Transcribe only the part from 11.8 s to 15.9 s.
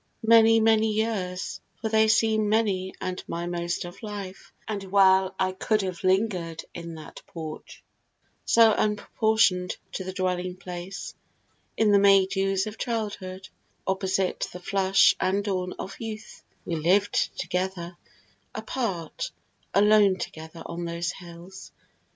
the maydews of childhood, opposite The flush and dawn